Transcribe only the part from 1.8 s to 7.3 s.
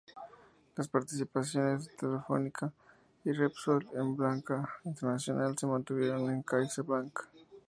en Telefónica y Repsol y en banca internacional se mantuvieron en CaixaBank.